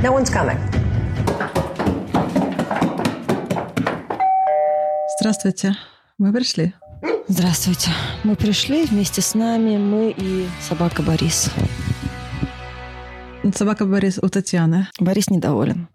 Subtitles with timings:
[0.00, 0.56] No one's coming.
[5.18, 5.76] Здравствуйте.
[6.18, 6.72] Мы пришли.
[7.26, 7.90] Здравствуйте.
[8.22, 11.50] Мы пришли вместе с нами, мы и собака Борис.
[13.52, 14.86] Собака Борис у Татьяны.
[15.00, 15.88] Борис недоволен.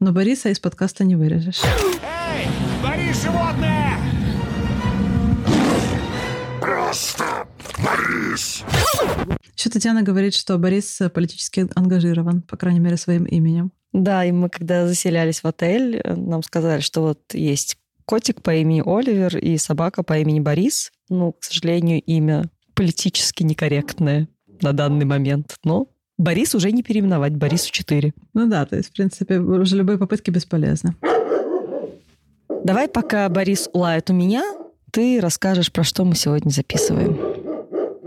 [0.00, 1.60] Но Бориса из подкаста не вырежешь.
[2.02, 2.48] Эй,
[2.82, 3.98] Борис, животное!
[6.62, 7.23] Просто
[8.34, 8.64] Борис!
[9.56, 13.70] Еще Татьяна говорит, что Борис политически ангажирован, по крайней мере, своим именем.
[13.92, 18.82] Да, и мы когда заселялись в отель, нам сказали, что вот есть котик по имени
[18.84, 20.90] Оливер и собака по имени Борис.
[21.08, 24.28] Ну, к сожалению, имя политически некорректное
[24.60, 25.56] на данный момент.
[25.62, 25.86] Но
[26.18, 28.12] Борис уже не переименовать, Борису 4.
[28.34, 30.96] Ну да, то есть, в принципе, уже любые попытки бесполезны.
[32.64, 34.42] Давай, пока Борис улает у меня,
[34.90, 37.43] ты расскажешь, про что мы сегодня записываем.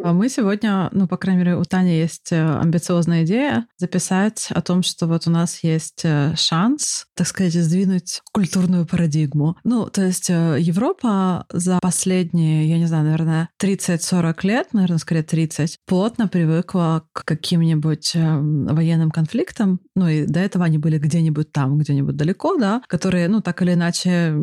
[0.04, 4.62] А мы сегодня, ну, по крайней мере, у Тани есть э, амбициозная идея записать о
[4.62, 9.58] том, что вот у нас есть э, шанс, так сказать, сдвинуть культурную парадигму.
[9.64, 15.24] Ну, то есть э, Европа за последние, я не знаю, наверное, 30-40 лет, наверное, скорее
[15.24, 19.80] 30, плотно привыкла к каким-нибудь военным конфликтам.
[19.96, 23.74] Ну, и до этого они были где-нибудь там, где-нибудь далеко, да, которые, ну, так или
[23.74, 24.36] иначе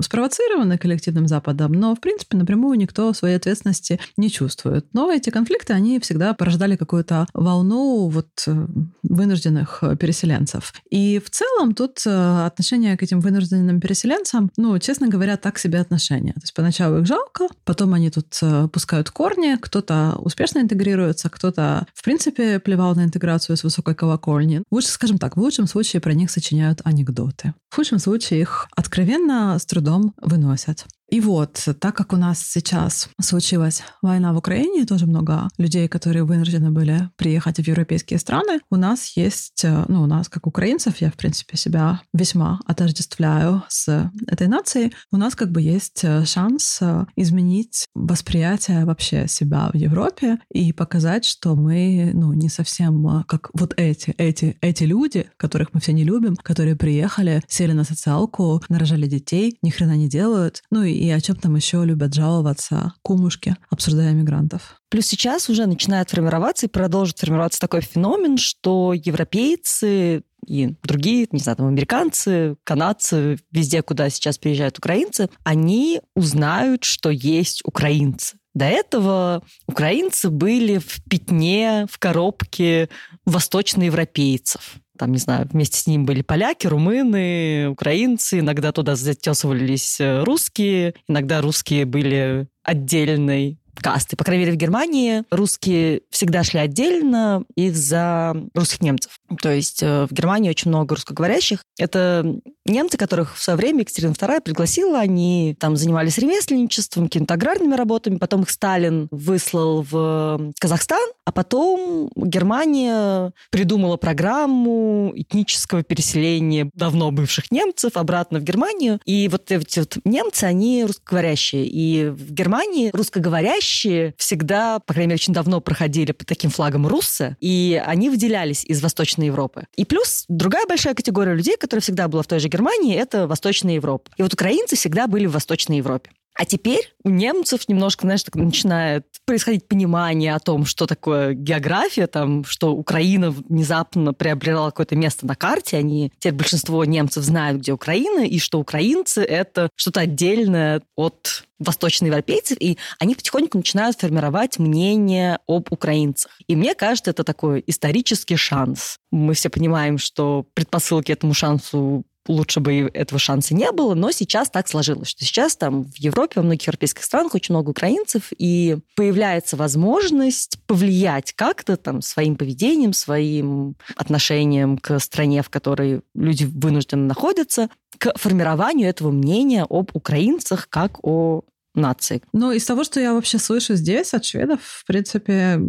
[0.00, 4.86] спровоцированы коллективным Западом, но, в принципе, напрямую никто своей ответственности не чувствует.
[4.98, 8.66] Но эти конфликты, они всегда порождали какую-то волну вот э,
[9.04, 10.72] вынужденных э, переселенцев.
[10.90, 15.78] И в целом тут э, отношение к этим вынужденным переселенцам, ну, честно говоря, так себе
[15.78, 16.32] отношения.
[16.32, 18.40] То есть поначалу их жалко, потом они тут
[18.72, 24.64] пускают корни, кто-то успешно интегрируется, кто-то, в принципе, плевал на интеграцию с высокой колокольни.
[24.72, 27.54] Лучше, скажем так, в лучшем случае про них сочиняют анекдоты.
[27.70, 30.86] В худшем случае их откровенно с трудом выносят.
[31.10, 36.24] И вот, так как у нас сейчас случилась война в Украине, тоже много людей, которые
[36.24, 40.98] вынуждены были приехать в европейские страны, у нас есть, э, ну, у нас, как украинцев,
[40.98, 46.26] я, в принципе, себя весьма отождествляю с этой нацией, у нас как бы есть э,
[46.26, 53.24] шанс э, изменить восприятие вообще себя в Европе и показать, что мы, ну, не совсем
[53.26, 57.84] как вот эти, эти, эти люди, которых мы все не любим, которые приехали, сели на
[57.84, 62.14] социалку, нарожали детей, ни хрена не делают, ну и и о чем там еще любят
[62.14, 64.80] жаловаться кумушки, обсуждая мигрантов.
[64.90, 71.40] Плюс сейчас уже начинает формироваться и продолжит формироваться такой феномен, что европейцы и другие, не
[71.40, 78.38] знаю, там, американцы, канадцы, везде, куда сейчас приезжают украинцы, они узнают, что есть украинцы.
[78.54, 82.88] До этого украинцы были в пятне, в коробке
[83.24, 90.24] восточноевропейцев там, не знаю, вместе с ним были поляки, румыны, украинцы, иногда туда затесывались э,
[90.24, 94.16] русские, иногда русские были отдельной касты.
[94.16, 99.18] По крайней мере, в Германии русские всегда шли отдельно из-за русских немцев.
[99.40, 101.62] То есть э, в Германии очень много русскоговорящих.
[101.78, 102.24] Это
[102.66, 104.98] немцы, которых в свое время Екатерина II пригласила.
[104.98, 108.16] Они там занимались ремесленничеством, какими-то аграрными работами.
[108.16, 111.06] Потом их Сталин выслал в Казахстан.
[111.24, 119.00] А потом Германия придумала программу этнического переселения давно бывших немцев обратно в Германию.
[119.04, 121.66] И вот эти вот немцы, они русскоговорящие.
[121.66, 126.86] И в Германии русскоговорящие чаще всегда, по крайней мере, очень давно проходили под таким флагом
[126.86, 129.66] руссы, и они выделялись из Восточной Европы.
[129.76, 133.74] И плюс другая большая категория людей, которая всегда была в той же Германии, это Восточная
[133.74, 134.10] Европа.
[134.16, 136.10] И вот украинцы всегда были в Восточной Европе.
[136.38, 142.06] А теперь у немцев немножко, знаешь, так начинает происходить понимание о том, что такое география,
[142.06, 145.76] там, что Украина внезапно приобрела какое-то место на карте.
[145.78, 152.56] Они, теперь большинство немцев знают, где Украина, и что украинцы— это что-то отдельное от восточноевропейцев,
[152.60, 156.38] и они потихоньку начинают формировать мнение об украинцах.
[156.46, 158.98] И мне кажется, это такой исторический шанс.
[159.10, 164.50] Мы все понимаем, что предпосылки этому шансу лучше бы этого шанса не было, но сейчас
[164.50, 168.78] так сложилось, что сейчас там в Европе, во многих европейских странах очень много украинцев, и
[168.94, 177.06] появляется возможность повлиять как-то там своим поведением, своим отношением к стране, в которой люди вынуждены
[177.06, 177.68] находиться,
[177.98, 181.42] к формированию этого мнения об украинцах как о
[181.78, 182.22] нации.
[182.32, 185.60] Ну, из того, что я вообще слышу здесь от шведов, в принципе,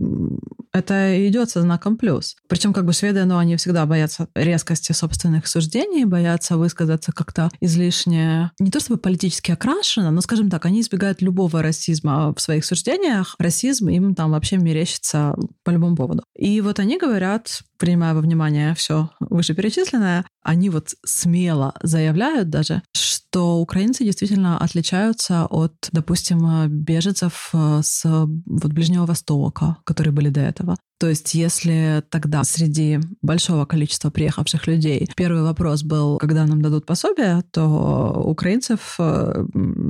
[0.72, 2.36] это идет со знаком плюс.
[2.48, 8.52] Причем как бы шведы, ну, они всегда боятся резкости собственных суждений, боятся высказаться как-то излишне,
[8.60, 13.36] не то чтобы политически окрашено, но, скажем так, они избегают любого расизма в своих суждениях.
[13.40, 16.24] Расизм им там вообще мерещится по любому поводу.
[16.36, 22.82] И вот они говорят, принимая во внимание все вышеперечисленное, они вот смело заявляют даже,
[23.30, 30.42] что украинцы действительно отличаются от, допустим, беженцев э, с вот Ближнего Востока, которые были до
[30.42, 30.76] этого.
[31.00, 36.86] То есть если тогда среди большого количества приехавших людей первый вопрос был, когда нам дадут
[36.86, 39.46] пособие, то украинцев э,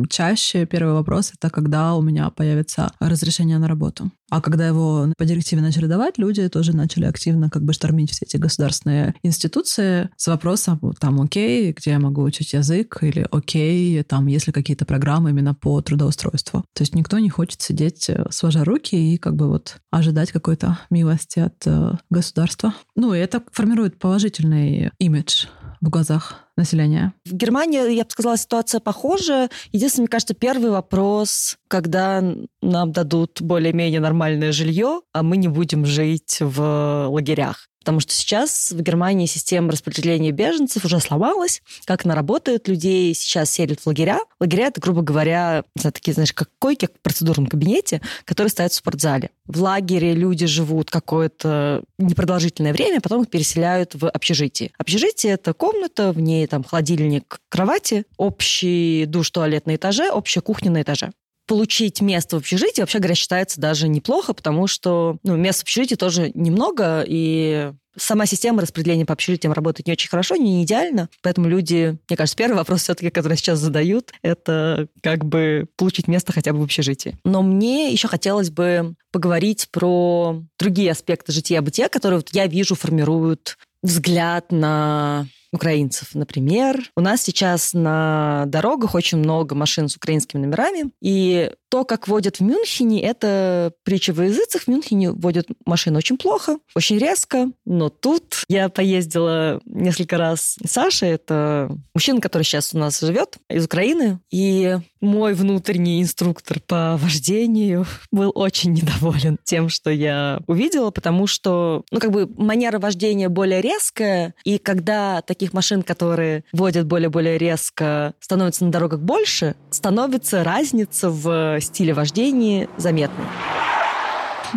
[0.09, 4.11] чаще первый вопрос— это когда у меня появится разрешение на работу.
[4.29, 8.25] А когда его по директиве начали давать, люди тоже начали активно как бы штормить все
[8.25, 14.27] эти государственные институции с вопросом, там, окей, где я могу учить язык, или окей, там,
[14.27, 16.63] если какие-то программы именно по трудоустройству.
[16.73, 20.77] То есть никто не хочет сидеть э, сложа руки и как бы вот ожидать какой-то
[20.99, 22.73] милости от э, государства.
[22.95, 25.45] Ну, и это формирует положительный имидж
[25.81, 27.13] в глазах населения?
[27.25, 29.49] В Германии, я бы сказала, ситуация похожа.
[29.71, 32.21] Единственное, мне кажется, первый вопрос, когда
[32.61, 37.68] нам дадут более-менее нормальное жилье, а мы не будем жить в лагерях.
[37.79, 41.61] Потому что сейчас в Германии система распределения беженцев уже сломалась.
[41.85, 44.19] Как она работает, людей сейчас селят в лагеря.
[44.39, 49.31] Лагеря— это, грубо говоря, такие, знаешь, как койки в процедурном кабинете, которые стоят в спортзале.
[49.45, 54.71] В лагере люди живут какое-то непродолжительное время, потом их переселяют в общежитие.
[54.77, 60.71] Общежитие— это комната, в ней там холодильник, кровати, общий душ, туалет на этаже, общая кухня
[60.71, 61.11] на этаже
[61.49, 65.95] получить место в общежитии, вообще говоря, считается даже неплохо, потому что ну, мест в общежитии
[65.95, 71.09] тоже немного, и сама система распределения по общежитиям работает не очень хорошо, не идеально.
[71.23, 76.33] Поэтому люди, мне кажется, первый вопрос все-таки, который сейчас задают, это как бы получить место
[76.33, 77.17] хотя бы в общежитии.
[77.25, 83.57] Но мне еще хотелось бы поговорить про другие аспекты жития-бытия, которые вот я вижу формируют
[83.81, 86.13] взгляд на украинцев.
[86.13, 92.07] Например, у нас сейчас на дорогах очень много машин с украинскими номерами, и то, как
[92.07, 94.63] водят в Мюнхене, это притча во языцах.
[94.63, 100.57] В Мюнхене водят машины очень плохо, очень резко, но тут я поездила несколько раз.
[100.65, 106.97] Саша— это мужчина, который сейчас у нас живет, из Украины, и мой внутренний инструктор по
[106.97, 113.29] вождению был очень недоволен тем, что я увидела, потому что, ну, как бы манера вождения
[113.29, 120.43] более резкая, и когда таких машин, которые водят более-более резко, становится на дорогах больше, становится
[120.43, 123.23] разница в стиле вождения заметны.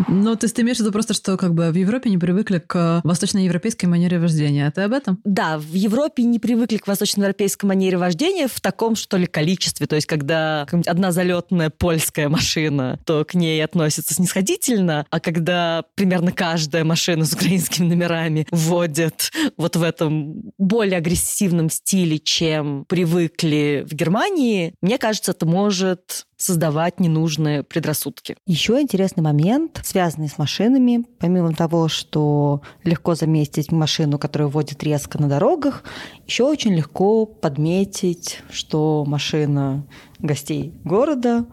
[0.09, 2.59] Ну, то есть ты имеешь в виду просто, что как бы в Европе не привыкли
[2.59, 4.71] к восточноевропейской манере вождения.
[4.71, 5.21] Ты об этом?
[5.25, 9.87] Да, в Европе не привыкли к восточноевропейской манере вождения в таком, что ли, количестве.
[9.87, 16.33] То есть когда одна залетная польская машина, то к ней относятся снисходительно, а когда примерно
[16.33, 23.95] каждая машина с украинскими номерами вводят вот в этом более агрессивном стиле, чем привыкли в
[23.95, 28.37] Германии, мне кажется, это может создавать ненужные предрассудки.
[28.47, 31.05] Еще интересный момент, связанный с машинами.
[31.19, 35.85] Помимо того, что легко заметить машину, которая водит резко на дорогах,
[36.27, 39.87] еще очень легко подметить, что машина
[40.19, 41.47] гостей города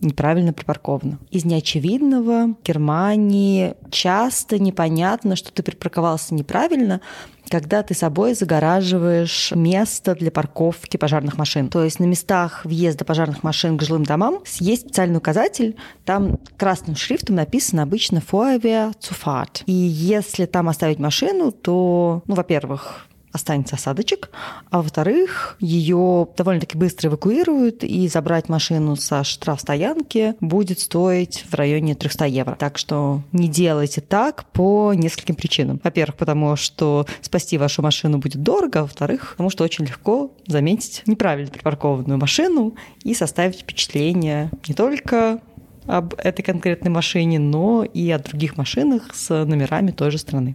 [0.00, 1.18] неправильно припарковано.
[1.30, 7.00] Из неочевидного Германии часто непонятно, что ты припарковался неправильно,
[7.48, 11.68] когда ты собой загораживаешь место для парковки пожарных машин.
[11.68, 16.96] То есть на местах въезда пожарных машин к жилым домам есть специальный указатель, там красным
[16.96, 19.62] шрифтом написано обычно «Feuerwehr Zufahrt».
[19.66, 24.30] И если там оставить машину, то, ну, во-первых, останется осадочек,
[24.70, 31.94] а во-вторых, ее довольно-таки быстро эвакуируют, и забрать машину со штрафстоянки будет стоить в районе
[31.94, 32.56] 300 евро.
[32.56, 35.80] Так что не делайте так по нескольким причинам.
[35.82, 41.02] Во-первых, потому что спасти вашу машину будет дорого, а во-вторых, потому что очень легко заметить
[41.06, 45.40] неправильно припаркованную машину и составить впечатление не только
[45.86, 50.54] об этой конкретной машине, но и о других машинах с номерами той же страны.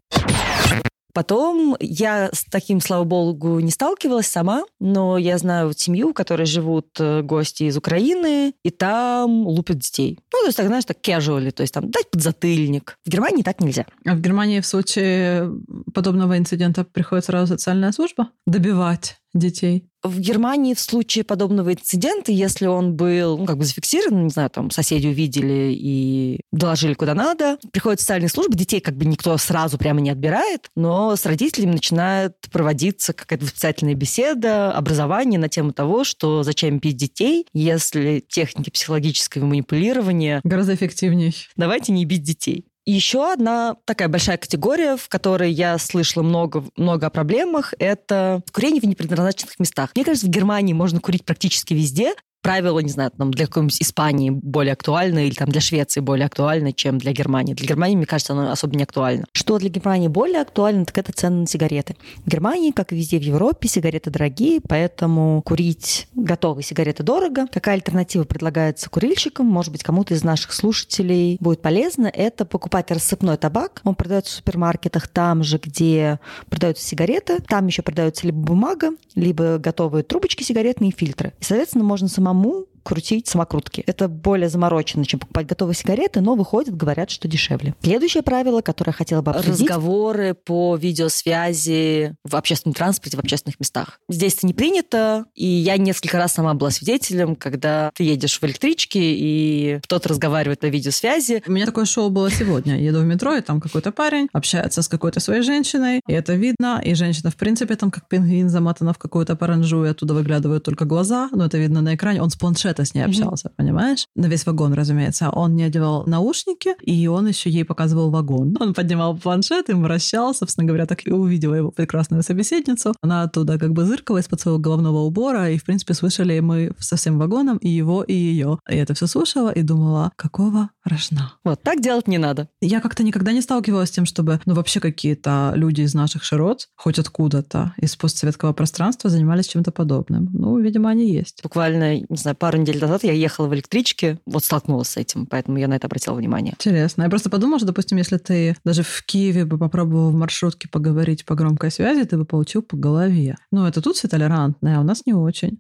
[1.13, 6.46] Потом я с таким, слава богу, не сталкивалась сама, но я знаю семью, в которой
[6.46, 10.20] живут э, гости из Украины, и там лупят детей.
[10.34, 12.98] Ну, то есть, так, знаешь, так casually, то есть там дать подзатыльник.
[13.06, 13.86] В Германии так нельзя.
[14.06, 15.51] А в Германии в случае
[15.94, 19.88] подобного инцидента приходит сразу социальная служба добивать детей?
[20.03, 24.50] В Германии в случае подобного инцидента, если он был ну, как бы зафиксирован, не знаю,
[24.50, 29.77] там соседи увидели и доложили куда надо, приходит социальная служба, детей как бы никто сразу
[29.77, 36.03] прямо не отбирает, но с родителями начинает проводиться какая-то воспитательная беседа, образование на тему того,
[36.03, 40.41] что зачем бить детей, если техники психологического манипулирования...
[40.43, 41.31] Гораздо эффективнее.
[41.55, 42.65] Давайте не бить детей.
[42.85, 48.81] Еще одна такая большая категория, в которой я слышала много, много о проблемах, это курение
[48.81, 49.91] в непредназначенных местах.
[49.95, 54.29] Мне кажется, в Германии можно курить практически везде, правила, не знаю, там для какой-нибудь Испании
[54.29, 57.53] более актуальны или там для Швеции более актуальны, чем для Германии.
[57.53, 59.25] Для Германии, мне кажется, оно особо не актуально.
[59.31, 61.95] Что для Германии более актуально, так это цены на сигареты.
[62.25, 67.48] В Германии, как и везде в Европе, сигареты дорогие, поэтому курить готовые сигареты дорого.
[67.51, 69.45] Какая альтернатива предлагается курильщикам?
[69.45, 72.07] Может быть, кому-то из наших слушателей будет полезно.
[72.07, 73.81] Это покупать рассыпной табак.
[73.83, 76.19] Он продается в супермаркетах там же, где
[76.50, 77.39] продаются сигареты.
[77.48, 81.33] Там еще продаются либо бумага, либо готовые трубочки сигаретные фильтры.
[81.39, 83.83] И, соответственно, можно самому mamou крутить самокрутки.
[83.85, 87.75] Это более заморочено, чем покупать готовые сигареты, но выходит, говорят, что дешевле.
[87.81, 89.61] Следующее правило, которое я хотела бы обсудить.
[89.61, 94.00] Разговоры по видеосвязи в общественном транспорте, в общественных местах.
[94.09, 98.43] Здесь это не принято, и я несколько раз сама была свидетелем, когда ты едешь в
[98.43, 101.43] электричке, и кто-то разговаривает на видеосвязи.
[101.45, 102.77] У меня такое шоу было сегодня.
[102.77, 106.33] Я еду в метро, и там какой-то парень общается с какой-то своей женщиной, и это
[106.33, 110.63] видно, и женщина, в принципе, там как пингвин замотана в какую-то паранжу, и оттуда выглядывают
[110.63, 112.21] только глаза, но это видно на экране.
[112.21, 113.55] Он с планшетом это с ней общался, mm-hmm.
[113.57, 114.05] понимаешь?
[114.15, 115.29] На весь вагон, разумеется.
[115.29, 118.55] Он не одевал наушники, и он еще ей показывал вагон.
[118.61, 122.93] Он поднимал планшет и вращал, собственно говоря, так и увидела его прекрасную собеседницу.
[123.01, 126.95] Она оттуда как бы зыркала из-под своего головного убора, и, в принципе, слышали мы со
[126.95, 128.59] всем вагоном и его, и ее.
[128.69, 131.33] И это все слушала и думала, какого рожна.
[131.43, 132.50] Вот так делать не надо.
[132.61, 136.69] Я как-то никогда не сталкивалась с тем, чтобы, ну, вообще какие-то люди из наших широт,
[136.75, 140.29] хоть откуда-то, из постсоветского пространства занимались чем-то подобным.
[140.33, 141.41] Ну, видимо, они есть.
[141.43, 145.57] Буквально, не знаю, пару недель назад я ехала в электричке, вот столкнулась с этим, поэтому
[145.57, 146.53] я на это обратила внимание.
[146.53, 147.03] Интересно.
[147.03, 151.25] Я просто подумала, что, допустим, если ты даже в Киеве бы попробовал в маршрутке поговорить
[151.25, 153.38] по громкой связи, ты бы получил по голове.
[153.51, 155.59] Ну, это тут все толерантное, а у нас не очень.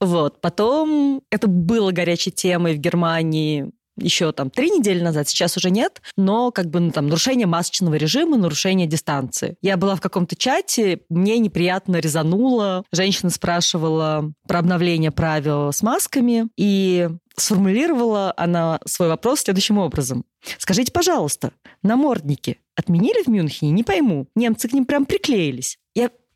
[0.00, 0.40] Вот.
[0.40, 6.00] Потом это было горячей темой в Германии еще там три недели назад, сейчас уже нет,
[6.16, 9.56] но как бы ну, там нарушение масочного режима, нарушение дистанции.
[9.60, 16.48] Я была в каком-то чате, мне неприятно резануло, женщина спрашивала про обновление правил с масками,
[16.56, 20.24] и сформулировала она свой вопрос следующим образом.
[20.58, 23.70] Скажите, пожалуйста, намордники отменили в Мюнхене?
[23.70, 24.26] Не пойму.
[24.34, 25.78] Немцы к ним прям приклеились.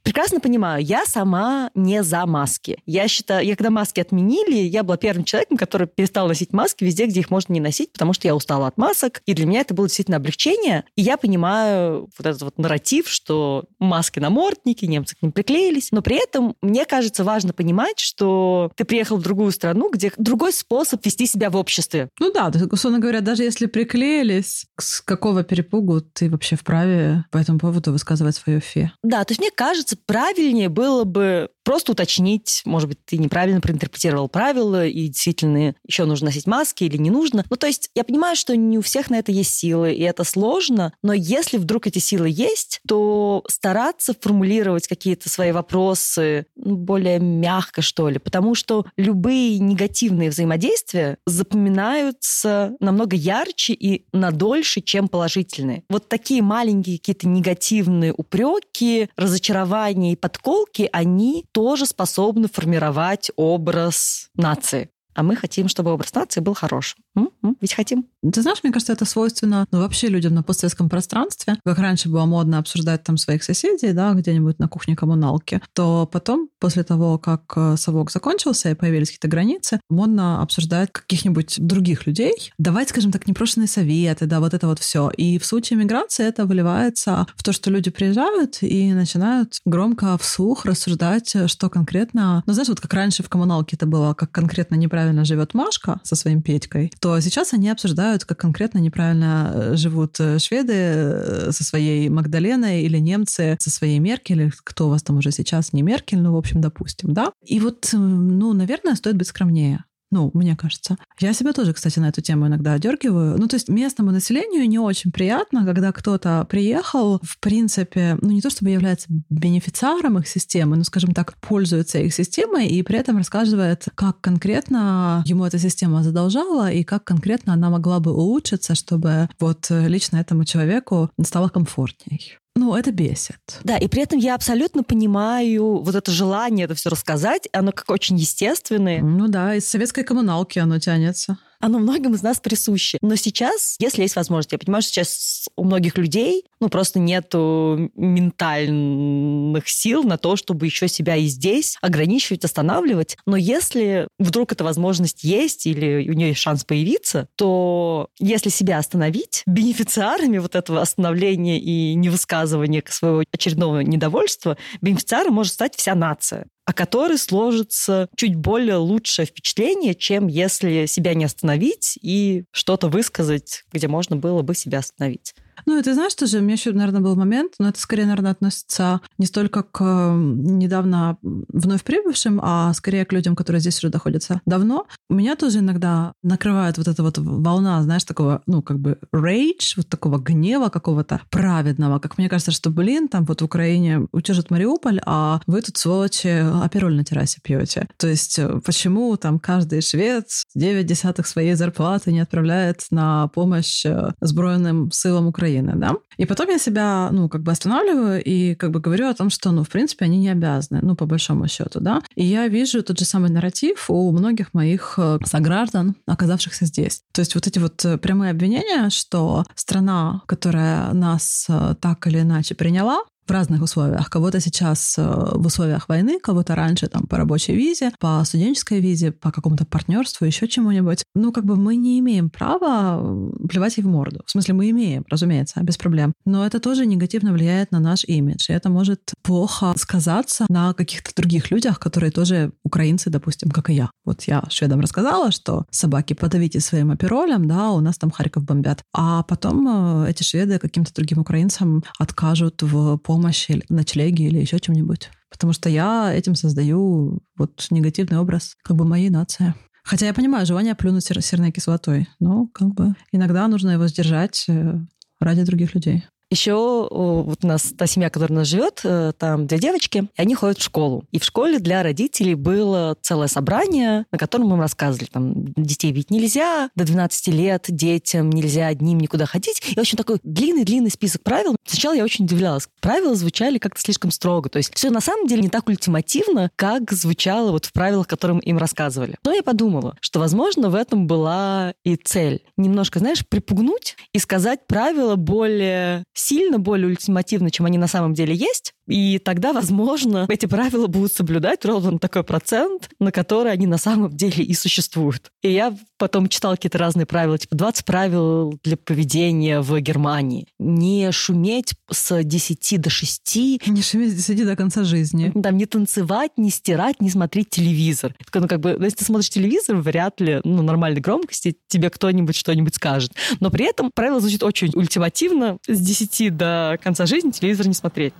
[0.07, 2.79] Прекрасно понимаю, я сама не за маски.
[2.87, 7.07] Я считаю, я когда маски отменили, я была первым человеком, который перестал носить маски везде,
[7.07, 9.21] где их можно не носить, потому что я устала от масок.
[9.27, 10.85] И для меня это было действительно облегчение.
[10.95, 15.89] И я понимаю вот этот вот нарратив, что маски на мортники, немцы к ним приклеились.
[15.91, 20.53] Но при этом, мне кажется, важно понимать, что ты приехал в другую страну, где другой
[20.53, 22.11] способ вести себя в обществе.
[22.21, 27.59] Ну да, условно говоря, даже если приклеились, с какого перепугу ты вообще вправе по этому
[27.59, 28.93] поводу высказывать свое фе?
[29.03, 34.28] Да, то есть мне кажется, правильнее было бы просто уточнить, может быть, ты неправильно проинтерпретировал
[34.28, 37.44] правила, и действительно еще нужно носить маски или не нужно.
[37.50, 40.23] Ну, то есть я понимаю, что не у всех на это есть силы, и это
[40.23, 47.18] сложно, но если вдруг эти силы есть, то стараться формулировать какие-то свои вопросы ну, более
[47.18, 55.82] мягко, что ли, потому что любые негативные взаимодействия запоминаются намного ярче и надольше, чем положительные.
[55.90, 64.91] Вот такие маленькие какие-то негативные упреки, разочарования и подколки, они тоже способны формировать образ нации
[65.16, 66.99] а мы хотим, чтобы образ нации был хорошим.
[67.16, 68.06] М-м, ведь хотим.
[68.32, 71.56] Ты знаешь, мне кажется, это свойственно ну, вообще людям на постсоветском пространстве.
[71.64, 76.50] Как раньше было модно обсуждать там своих соседей, да, где-нибудь на кухне коммуналки, то потом,
[76.61, 82.52] после того, как э, совок закончился и появились какие-то границы, модно обсуждать каких-нибудь других людей,
[82.58, 85.11] давать, скажем так, непрошенные советы, да, вот это вот все.
[85.16, 90.66] И в случае миграции это выливается в то, что люди приезжают и начинают громко вслух
[90.66, 92.42] рассуждать, что конкретно...
[92.46, 96.01] Ну, знаешь, вот как раньше в коммуналке это было, как конкретно неправильно неправильно живет Машка
[96.03, 101.53] со своим Петькой, то сейчас они обсуждают, как конкретно неправильно э, живут э, шведы э,
[101.53, 105.83] со своей Магдаленой или немцы со своей Меркель, кто у вас там уже сейчас, не
[105.83, 107.31] Меркель, ну, в общем, допустим, да.
[107.45, 109.85] И вот, ну, наверное, стоит быть скромнее.
[110.11, 110.97] Ну, мне кажется.
[111.19, 113.39] Я себя тоже, кстати, на эту тему иногда одергиваю.
[113.39, 118.41] Ну, то есть местному населению не очень приятно, когда кто-то приехал, в принципе, ну, не
[118.41, 123.17] то чтобы является бенефициаром их системы, но, скажем так, пользуется их системой и при этом
[123.17, 129.29] рассказывает, как конкретно ему эта система задолжала и как конкретно она могла бы улучшиться, чтобы
[129.41, 132.39] вот лично этому человеку стало комфортней.
[132.57, 133.61] Ну, это бесит.
[133.65, 137.91] Да, и при этом я абсолютно понимаю вот это желание это все рассказать, оно как
[137.91, 139.03] очень естественное.
[139.03, 141.37] Ну да, из советской коммуналки оно тянется.
[141.61, 142.99] Оно многим из нас присуще.
[143.01, 147.91] Но сейчас, если есть возможность, я понимаю, что сейчас у многих людей ну, просто нету
[147.95, 153.17] ментальных сил на то, чтобы еще себя и здесь ограничивать, останавливать.
[153.27, 158.79] Но если вдруг эта возможность есть или у нее есть шанс появиться, то если себя
[158.79, 166.47] остановить, бенефициарами вот этого остановления и невысказывания своего очередного недовольства, бенефициаром может стать вся нация
[166.66, 173.64] о которой сложится чуть более лучшее впечатление, чем если себя не остановить и что-то высказать,
[173.73, 175.35] где можно было бы себя остановить.
[175.65, 178.33] Ну, и ты знаешь, тоже у меня еще, наверное, был момент, но это скорее, наверное,
[178.33, 184.41] относится не столько к недавно вновь прибывшим, а скорее к людям, которые здесь уже находятся
[184.45, 184.87] давно.
[185.09, 189.89] Меня тоже иногда накрывает вот эта вот волна, знаешь, такого, ну, как бы rage, вот
[189.89, 195.01] такого гнева какого-то праведного, как мне кажется, что, блин, там вот в Украине утяжет Мариуполь,
[195.07, 196.29] а вы тут, сволочи,
[196.63, 197.89] апероль на террасе пьете.
[197.97, 203.87] То есть э, почему там каждый швед 9 десятых своей зарплаты не отправляет на помощь
[203.87, 205.46] э, сбройным силам Украины?
[205.47, 205.97] Украины, да.
[206.19, 209.53] И потом я себя, ну, как бы останавливаю и как бы говорю о том, что,
[209.53, 212.03] ну, в принципе, они не обязаны, ну, по большому счету, да.
[212.17, 217.03] И я вижу тот же самый нарратив у многих моих э, сограждан, оказавшихся здесь.
[217.12, 222.21] То есть вот эти вот э, прямые обвинения, что страна, которая нас э, так или
[222.21, 224.09] иначе приняла, в разных условиях.
[224.11, 229.12] Кого-то сейчас э, в условиях войны, кого-то раньше там по рабочей визе, по студенческой визе,
[229.12, 231.04] по какому-то партнерству, еще чему-нибудь.
[231.14, 233.00] Ну, как бы мы не имеем права
[233.49, 234.23] плевать ей в морду.
[234.26, 236.12] В смысле, мы имеем, разумеется, без проблем.
[236.25, 238.47] Но это тоже негативно влияет на наш имидж.
[238.49, 243.75] И это может плохо сказаться на каких-то других людях, которые тоже украинцы, допустим, как и
[243.75, 243.90] я.
[244.04, 248.83] Вот я шведам рассказала, что собаки подавите своим оперолем, да, у нас там Харьков бомбят.
[248.95, 254.58] А потом э, эти шведы каким-то другим украинцам откажут в помощи помощи, ночлеги или еще
[254.58, 255.11] чем-нибудь.
[255.30, 259.54] Потому что я этим создаю вот негативный образ как бы моей нации.
[259.85, 264.44] Хотя я понимаю желание плюнуть сер- серной кислотой, но как бы иногда нужно его сдержать
[264.49, 264.78] э,
[265.20, 266.04] ради других людей.
[266.30, 266.54] Еще
[266.90, 270.35] вот у нас та семья, которая у нас живет, э, там две девочки, и они
[270.35, 271.04] ходят в школу.
[271.12, 276.11] И в школе для родителей было целое собрание, на котором им рассказывали, там, детей ведь
[276.11, 279.62] нельзя, до 12 лет детям нельзя одним никуда ходить.
[279.71, 281.56] И, в общем, такой длинный-длинный список правил.
[281.64, 282.68] Сначала я очень удивлялась.
[282.80, 284.49] Правила звучали как-то слишком строго.
[284.49, 288.40] То есть все на самом деле не так ультимативно, как звучало вот в правилах, которым
[288.40, 289.16] им рассказывали.
[289.25, 292.42] Но я подумала, что, возможно, в этом была и цель.
[292.56, 298.35] Немножко, знаешь, припугнуть и сказать правила более сильно более ультимативны, чем они на самом деле
[298.35, 303.78] есть, и тогда, возможно, эти правила будут соблюдать ровно такой процент, на который они на
[303.78, 305.31] самом деле и существуют.
[305.43, 310.47] И я потом читала какие-то разные правила, типа 20 правил для поведения в Германии.
[310.59, 313.37] Не шуметь с 10 до 6.
[313.66, 315.33] Не шуметь с 10 до конца жизни.
[315.43, 318.14] Там не танцевать, не стирать, не смотреть телевизор.
[318.35, 322.37] Ну, как бы, ну, если ты смотришь телевизор, вряд ли, ну, нормальной громкости тебе кто-нибудь
[322.37, 323.12] что-нибудь скажет.
[323.40, 325.59] Но при этом правило звучит очень ультимативно.
[325.66, 328.14] С 10 до конца жизни телевизор не смотреть.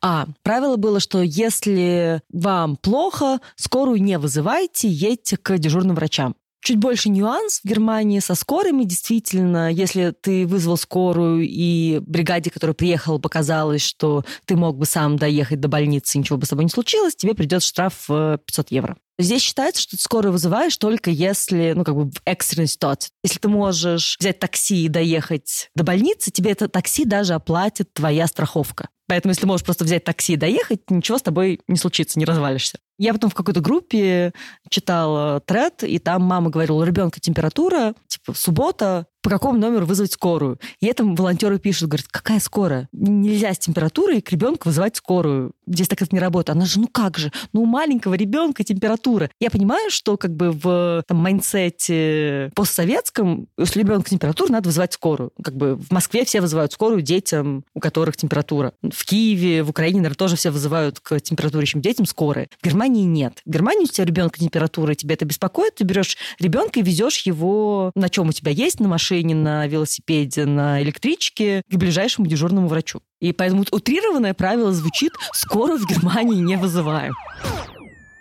[0.00, 6.34] А, правило было, что если вам плохо, скорую не вызывайте, едьте к дежурным врачам.
[6.66, 8.82] Чуть больше нюанс в Германии со скорыми.
[8.82, 15.16] Действительно, если ты вызвал скорую и бригаде, которая приехала, показалось, что ты мог бы сам
[15.16, 18.96] доехать до больницы, ничего бы с тобой не случилось, тебе придет штраф в 500 евро.
[19.16, 23.10] Здесь считается, что ты скорую вызываешь только если, ну, как бы в экстренной ситуации.
[23.22, 28.26] Если ты можешь взять такси и доехать до больницы, тебе это такси даже оплатит твоя
[28.26, 28.88] страховка.
[29.08, 32.78] Поэтому, если можешь просто взять такси и доехать, ничего с тобой не случится, не развалишься.
[32.98, 34.32] Я потом в какой-то группе
[34.70, 40.12] читала тред, и там мама говорила, у ребенка температура, типа, суббота, по какому номеру вызвать
[40.12, 40.58] скорую.
[40.80, 42.88] И этом волонтеры пишут, говорят, какая скорая?
[42.92, 45.52] Нельзя с температурой к ребенку вызывать скорую.
[45.66, 46.56] Здесь так это не работает.
[46.56, 47.32] Она же, ну как же?
[47.52, 49.30] Ну у маленького ребенка температура.
[49.40, 55.32] Я понимаю, что как бы в там, майнсете постсоветском, если ребенка температура, надо вызывать скорую.
[55.42, 58.72] Как бы в Москве все вызывают скорую детям, у которых температура.
[58.82, 62.48] В Киеве, в Украине, наверное, тоже все вызывают к температурящим детям скорые.
[62.60, 63.40] В Германии нет.
[63.44, 67.92] В Германии у тебя ребенка температура, тебе это беспокоит, ты берешь ребенка и везешь его
[67.94, 73.00] на чем у тебя есть, на машине, на велосипеде, на электричке к ближайшему дежурному врачу.
[73.20, 77.14] И поэтому утрированное правило звучит «скоро в Германии не вызываем».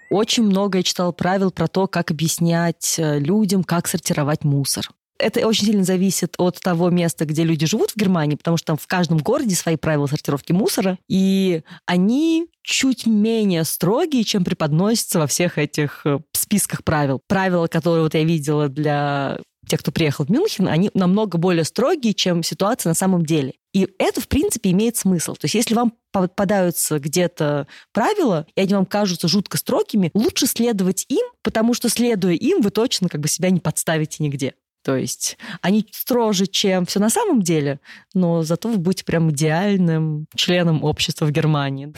[0.10, 4.90] Очень много я читала правил про то, как объяснять э, людям, как сортировать мусор.
[5.18, 8.78] Это очень сильно зависит от того места, где люди живут в Германии, потому что там
[8.78, 15.28] в каждом городе свои правила сортировки мусора, и они чуть менее строгие, чем преподносятся во
[15.28, 17.22] всех этих э, списках правил.
[17.28, 22.14] Правила, которые вот я видела для те, кто приехал в Мюнхен, они намного более строгие,
[22.14, 23.54] чем ситуация на самом деле.
[23.74, 25.34] И это, в принципе, имеет смысл.
[25.34, 31.06] То есть если вам попадаются где-то правила, и они вам кажутся жутко строгими, лучше следовать
[31.10, 34.54] им, потому что, следуя им, вы точно как бы себя не подставите нигде.
[34.84, 37.80] То есть они строже, чем все на самом деле,
[38.14, 41.92] но зато вы будете прям идеальным членом общества в Германии.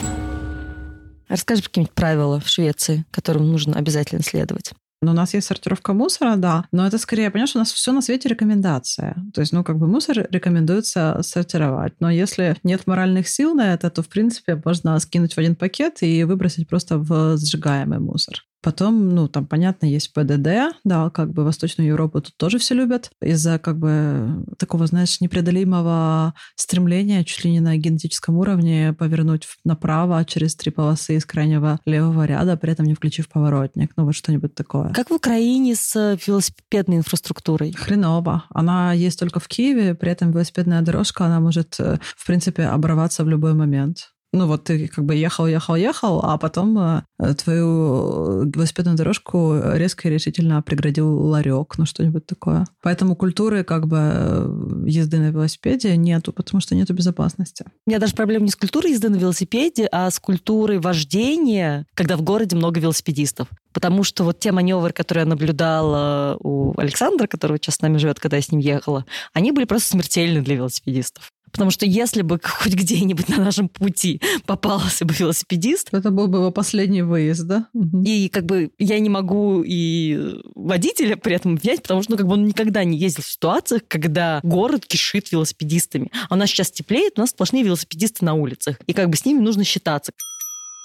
[1.27, 4.71] Расскажи какие-нибудь правила в Швеции, которым нужно обязательно следовать.
[5.01, 8.01] Но у нас есть сортировка мусора, да, но это скорее, понимаешь, у нас все на
[8.01, 9.15] свете рекомендация.
[9.33, 11.93] То есть, ну, как бы мусор рекомендуется сортировать.
[11.99, 16.01] Но если нет моральных сил на это, то, в принципе, можно скинуть в один пакет
[16.01, 18.43] и выбросить просто в сжигаемый мусор.
[18.67, 23.11] Потом, ну, там, понятно, есть ПДД, да, как бы Восточную Европу тут тоже все любят
[23.21, 30.25] из-за, как бы, такого, знаешь, непреодолимого стремления чуть ли не на генетическом уровне повернуть направо
[30.25, 33.93] через три полосы из крайнего левого ряда, при этом не включив поворотник.
[33.95, 34.91] Ну, вот что-нибудь такое.
[34.91, 37.71] Как в Украине с велосипедной инфраструктурой?
[37.71, 38.43] Хреново.
[38.49, 43.23] Она есть только в Киеве, при этом велосипедная дорожка, она может, э, в принципе, оборваться
[43.23, 44.09] в любой момент.
[44.37, 47.01] Ну вот ты как бы ехал, ехал, ехал, а потом э,
[47.43, 52.67] твою велосипедную дорожку резко и решительно преградил ларек, ну что-нибудь такое.
[52.83, 57.65] Поэтому культуры как бы э, езды на велосипеде нету, потому что нету безопасности.
[57.87, 62.15] У меня даже проблема не с культурой езды на велосипеде, а с культурой вождения, когда
[62.15, 63.47] в городе много велосипедистов.
[63.73, 68.19] Потому что вот те маневры, которые я наблюдала у Александра, который сейчас с нами живет,
[68.19, 71.31] когда я с ним ехала, они были просто смертельны для велосипедистов.
[71.57, 75.89] Потому что если бы хоть где-нибудь на нашем пути попался бы велосипедист...
[75.91, 77.67] Это был бы его последний выезд, да?
[78.05, 82.27] И как бы я не могу и водителя при этом взять, потому что ну, как
[82.27, 86.11] бы он никогда не ездил в ситуациях, когда город кишит велосипедистами.
[86.29, 88.79] А у нас сейчас теплеет, у нас сплошные велосипедисты на улицах.
[88.85, 90.11] И как бы с ними нужно считаться.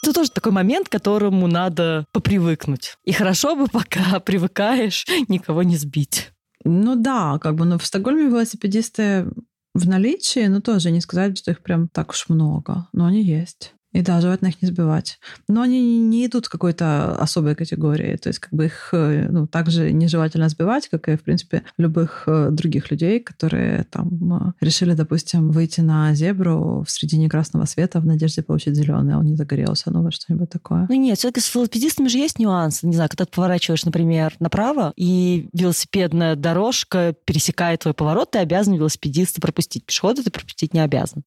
[0.03, 2.97] Это тоже такой момент, к которому надо попривыкнуть.
[3.05, 6.31] И хорошо бы, пока привыкаешь, никого не сбить.
[6.65, 9.27] Ну да, как бы, но в Стокгольме велосипедисты
[9.75, 13.75] в наличии, но тоже не сказать, что их прям так уж много, но они есть.
[13.93, 15.19] И да, желательно их не сбивать.
[15.49, 18.17] Но они не идут в какой-то особой категории.
[18.17, 22.25] То есть как бы их э, ну, также нежелательно сбивать, как и, в принципе, любых
[22.27, 28.01] э, других людей, которые там э, решили, допустим, выйти на зебру в середине красного света
[28.01, 30.87] в надежде получить зеленый, а он не загорелся, ну вот что-нибудь такое.
[30.89, 32.87] Ну нет, все-таки с велосипедистами же есть нюансы.
[32.87, 38.75] Не знаю, когда ты поворачиваешь, например, направо, и велосипедная дорожка пересекает твой поворот, ты обязан
[38.75, 39.85] велосипедиста пропустить.
[39.85, 41.25] Пешехода ты пропустить не обязан.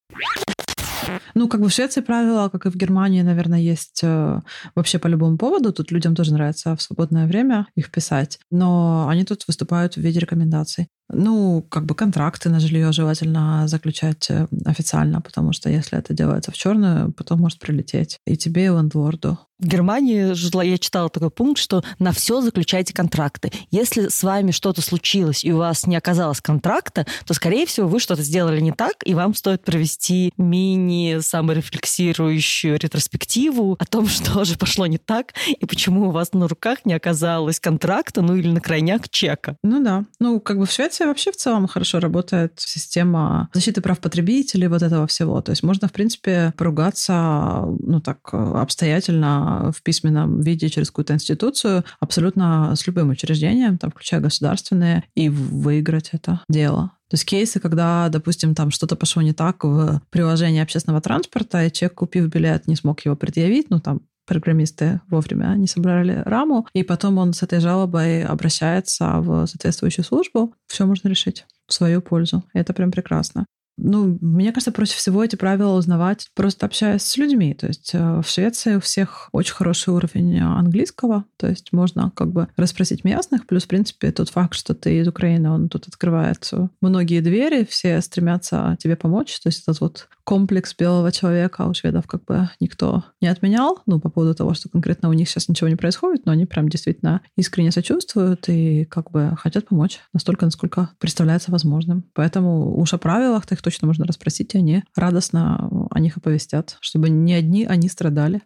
[1.33, 4.41] Ну, как бы в Швеции правила, как и в Германии, наверное, есть э,
[4.75, 5.73] вообще по любому поводу.
[5.73, 8.39] Тут людям тоже нравится в свободное время их писать.
[8.51, 10.87] Но они тут выступают в виде рекомендаций.
[11.09, 16.51] Ну, как бы контракты на жилье желательно заключать э, официально, потому что если это делается
[16.51, 19.37] в черную, потом может прилететь и тебе, и лендворду.
[19.57, 23.53] В Германии я читала такой пункт, что на все заключайте контракты.
[23.71, 28.01] Если с вами что-то случилось и у вас не оказалось контракта, то, скорее всего, вы
[28.01, 34.87] что-то сделали не так, и вам стоит провести мини-саморефлексирующую ретроспективу о том, что же пошло
[34.87, 39.07] не так, и почему у вас на руках не оказалось контракта, ну или на крайняк
[39.07, 39.55] чека.
[39.63, 40.03] Ну да.
[40.19, 44.67] Ну, как бы в Швеции Швеции вообще в целом хорошо работает система защиты прав потребителей,
[44.67, 45.41] вот этого всего.
[45.41, 51.83] То есть можно, в принципе, поругаться, ну так, обстоятельно в письменном виде через какую-то институцию
[51.99, 56.91] абсолютно с любым учреждением, там, включая государственные, и выиграть это дело.
[57.09, 61.71] То есть кейсы, когда, допустим, там что-то пошло не так в приложении общественного транспорта, и
[61.71, 66.83] человек, купив билет, не смог его предъявить, ну, там, программисты вовремя не собрали раму, и
[66.83, 72.43] потом он с этой жалобой обращается в соответствующую службу, все можно решить в свою пользу.
[72.53, 73.45] Это прям прекрасно.
[73.77, 77.53] Ну, мне кажется, проще всего эти правила узнавать, просто общаясь с людьми.
[77.53, 82.31] То есть э, в Швеции у всех очень хороший уровень английского, то есть можно как
[82.31, 86.49] бы расспросить местных, плюс, в принципе, тот факт, что ты из Украины, он тут открывает
[86.79, 89.39] многие двери, все стремятся тебе помочь.
[89.41, 94.01] То есть этот вот комплекс белого человека у шведов как бы никто не отменял, ну,
[94.01, 97.21] по поводу того, что конкретно у них сейчас ничего не происходит, но они прям действительно
[97.37, 102.03] искренне сочувствуют и как бы хотят помочь настолько, насколько представляется возможным.
[102.13, 107.09] Поэтому уж о правилах их точно можно расспросить, и они радостно о них оповестят, чтобы
[107.09, 108.41] не одни они страдали.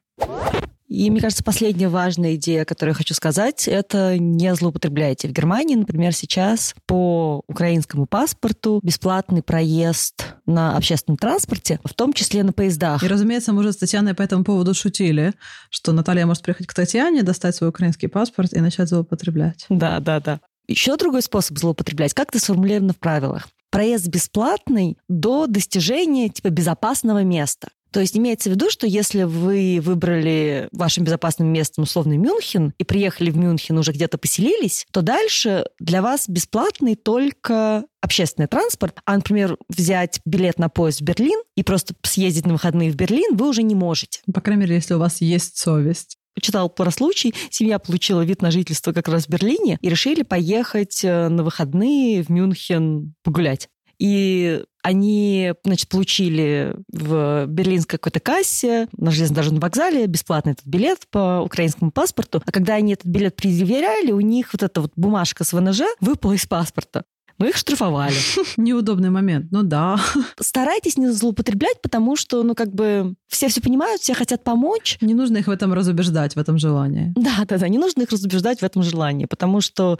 [0.89, 5.27] И мне кажется, последняя важная идея, которую я хочу сказать, это не злоупотребляйте.
[5.27, 12.41] В Германии, например, сейчас по украинскому паспорту бесплатный проезд на общественном транспорте, в том числе
[12.41, 13.03] на поездах.
[13.03, 15.33] И, разумеется, мы уже с Татьяной по этому поводу шутили,
[15.69, 19.67] что Наталья может приехать к Татьяне, достать свой украинский паспорт и начать злоупотреблять.
[19.69, 20.39] Да, да, да.
[20.67, 27.23] Еще другой способ злоупотреблять, как это сформулировано в правилах проезд бесплатный до достижения типа безопасного
[27.23, 27.69] места.
[27.91, 32.83] То есть имеется в виду, что если вы выбрали вашим безопасным местом условный Мюнхен и
[32.83, 39.15] приехали в Мюнхен, уже где-то поселились, то дальше для вас бесплатный только общественный транспорт, а,
[39.15, 43.49] например, взять билет на поезд в Берлин и просто съездить на выходные в Берлин вы
[43.49, 44.21] уже не можете.
[44.33, 46.17] По крайней мере, если у вас есть совесть.
[46.35, 47.33] Почитал про случай.
[47.49, 52.23] Семья получила вид на жительство как раз в Берлине и решили поехать э, на выходные
[52.23, 53.67] в Мюнхен погулять.
[53.99, 61.41] И они, значит, получили в берлинской какой-то кассе на железнодорожном вокзале бесплатный этот билет по
[61.43, 62.41] украинскому паспорту.
[62.45, 66.33] А когда они этот билет предъявляли, у них вот эта вот бумажка с ВНЖ выпала
[66.33, 67.03] из паспорта.
[67.39, 68.15] Ну, их штрафовали.
[68.57, 69.97] Неудобный момент, ну да.
[70.39, 74.97] Старайтесь не злоупотреблять, потому что, ну, как бы, все все понимают, все хотят помочь.
[74.99, 77.13] Не нужно их в этом разубеждать, в этом желании.
[77.15, 79.99] Да, да, да, не нужно их разубеждать в этом желании, потому что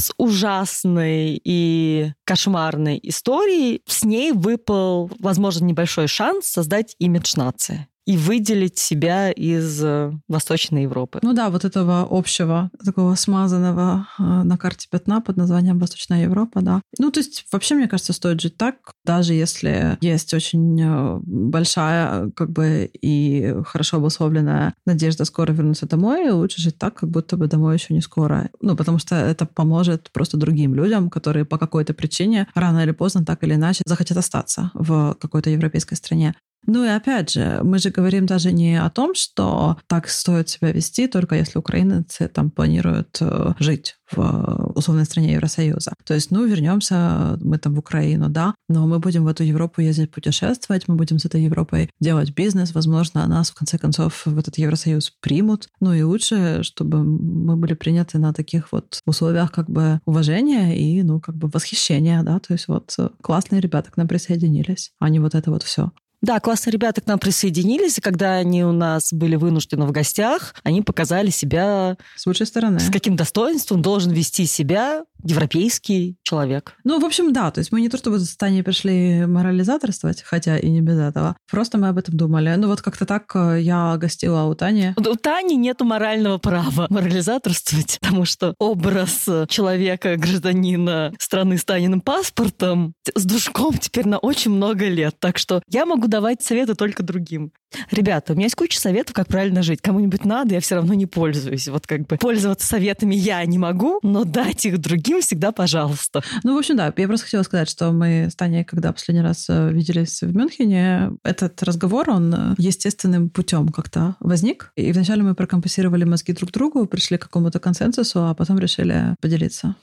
[0.00, 8.16] с ужасной и кошмарной историей с ней выпал, возможно, небольшой шанс создать имидж нации и
[8.16, 11.20] выделить себя из э, Восточной Европы.
[11.22, 16.62] Ну да, вот этого общего, такого смазанного э, на карте пятна под названием Восточная Европа,
[16.62, 16.80] да.
[16.98, 22.30] Ну, то есть вообще, мне кажется, стоит жить так, даже если есть очень э, большая,
[22.30, 27.46] как бы, и хорошо обусловленная надежда скоро вернуться домой, лучше жить так, как будто бы
[27.46, 28.50] домой еще не скоро.
[28.60, 33.24] Ну, потому что это поможет просто другим людям, которые по какой-то причине рано или поздно,
[33.24, 36.34] так или иначе, захотят остаться в какой-то европейской стране.
[36.72, 40.70] Ну и опять же, мы же говорим даже не о том, что так стоит себя
[40.70, 45.94] вести, только если украинцы там планируют э, жить в условной стране Евросоюза.
[46.04, 49.80] То есть, ну, вернемся мы там в Украину, да, но мы будем в эту Европу
[49.80, 54.38] ездить путешествовать, мы будем с этой Европой делать бизнес, возможно, нас в конце концов в
[54.38, 55.66] этот Евросоюз примут.
[55.80, 61.02] Ну и лучше, чтобы мы были приняты на таких вот условиях как бы уважения и,
[61.02, 65.18] ну, как бы восхищения, да, то есть вот классные ребята к нам присоединились, а не
[65.18, 65.90] вот это вот все.
[66.22, 70.54] Да, классные ребята к нам присоединились, и когда они у нас были вынуждены в гостях,
[70.62, 71.96] они показали себя...
[72.16, 72.78] С лучшей стороны.
[72.80, 76.74] С каким достоинством должен вести себя европейский человек.
[76.84, 80.58] Ну, в общем, да, то есть мы не то чтобы в состоянии пришли морализаторствовать, хотя
[80.58, 82.54] и не без этого, просто мы об этом думали.
[82.56, 84.94] Ну, вот как-то так э, я гостила у Тани.
[84.96, 92.94] У Тани нету морального права морализаторствовать, потому что образ человека, гражданина страны с Таниным паспортом
[93.14, 95.16] с душком теперь на очень много лет.
[95.18, 97.52] Так что я могу давать советы только другим.
[97.90, 99.80] Ребята, у меня есть куча советов, как правильно жить.
[99.80, 101.68] Кому-нибудь надо, я все равно не пользуюсь.
[101.68, 106.22] Вот как бы пользоваться советами я не могу, но дать их другим всегда пожалуйста.
[106.42, 109.46] Ну, в общем, да, я просто хотела сказать, что мы с Таней, когда последний раз
[109.48, 114.72] э, виделись в Мюнхене, этот разговор, он э, естественным путем как-то возник.
[114.76, 119.76] И вначале мы прокомпенсировали мозги друг другу, пришли к какому-то консенсусу, а потом решили поделиться.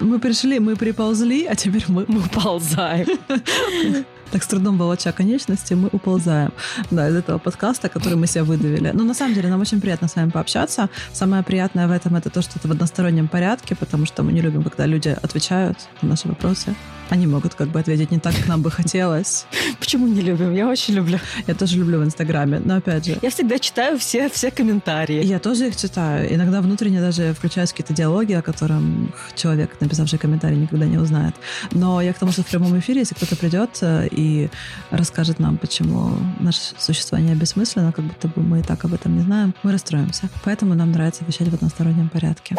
[0.00, 3.06] Мы пришли, мы приползли, а теперь мы, мы ползаем.
[4.34, 6.52] так с трудом волоча конечности, мы уползаем
[6.90, 8.90] да, из этого подкаста, который мы себе выдавили.
[8.92, 10.88] Но на самом деле нам очень приятно с вами пообщаться.
[11.12, 14.40] Самое приятное в этом это то, что это в одностороннем порядке, потому что мы не
[14.40, 16.74] любим, когда люди отвечают на наши вопросы.
[17.10, 19.46] Они могут как бы ответить не так, как нам бы хотелось.
[19.78, 20.54] Почему не любим?
[20.54, 21.18] Я очень люблю.
[21.46, 23.18] Я тоже люблю в Инстаграме, но опять же...
[23.22, 25.22] Я всегда читаю все, все комментарии.
[25.24, 26.34] Я тоже их читаю.
[26.34, 31.34] Иногда внутренне даже включаюсь какие-то диалоги, о котором человек, написавший комментарий, никогда не узнает.
[31.72, 34.50] Но я к тому, что в прямом эфире, если кто-то придет э, и
[34.90, 39.22] расскажет нам, почему наше существование бессмысленно, как будто бы мы и так об этом не
[39.22, 40.28] знаем, мы расстроимся.
[40.44, 42.56] Поэтому нам нравится вещать в одностороннем порядке.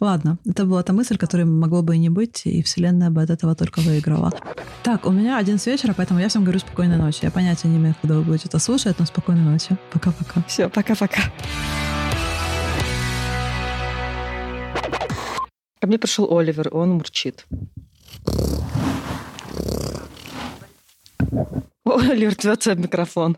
[0.00, 3.30] Ладно, это была та мысль, которой могло бы и не быть, и Вселенная бы от
[3.30, 4.32] этого только выиграла.
[4.82, 7.20] Так, у меня один с вечера, поэтому я всем говорю спокойной ночи.
[7.22, 9.76] Я понятия не имею, когда вы будете это слушать, но спокойной ночи.
[9.92, 10.42] Пока-пока.
[10.46, 11.22] Все, пока-пока.
[15.80, 17.46] Ко мне пришел Оливер, он мурчит.
[21.84, 23.36] Оливер рвется микрофон.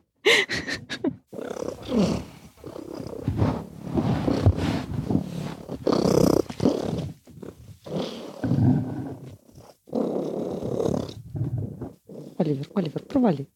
[12.39, 13.49] Оливер, Оливер, провали.